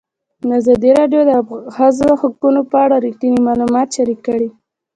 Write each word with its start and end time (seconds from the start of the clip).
ازادي 0.59 0.89
راډیو 0.99 1.21
د 1.25 1.31
د 1.31 1.41
ښځو 1.75 2.07
حقونه 2.21 2.61
په 2.71 2.77
اړه 2.85 2.95
رښتیني 3.05 3.39
معلومات 3.47 3.87
شریک 3.95 4.19
کړي. 4.27 4.49